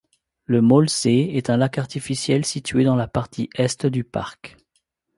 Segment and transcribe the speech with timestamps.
[0.45, 4.57] Le Mollsee est un lac artificiel situé dans la partie est du parc.